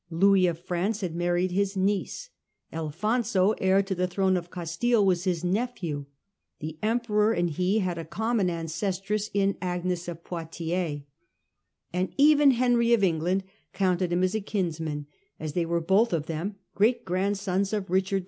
[0.09, 2.31] Louis of Prance had married his niece;
[2.73, 6.07] Alphonso, heir to the throne of Castille, was his nephew;
[6.57, 11.01] the emperor and he had a common ancestress in Agnes of Poictiers;
[11.93, 13.43] and even Henry of England
[13.73, 15.05] counted him for a kinsman,
[15.39, 18.19] as they were both of them great grandsons of Richard II.